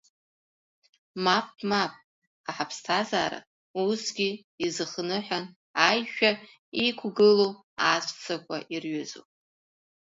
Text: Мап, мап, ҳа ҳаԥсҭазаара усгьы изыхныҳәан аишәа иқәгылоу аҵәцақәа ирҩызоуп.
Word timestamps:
Мап, 1.23 1.47
мап, 1.69 1.93
ҳа 2.43 2.51
ҳаԥсҭазаара 2.57 3.39
усгьы 3.81 4.29
изыхныҳәан 4.65 5.45
аишәа 5.87 6.31
иқәгылоу 6.87 7.51
аҵәцақәа 7.91 8.57
ирҩызоуп. 8.73 9.29